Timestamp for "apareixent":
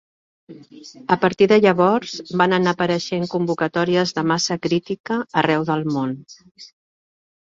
2.75-3.27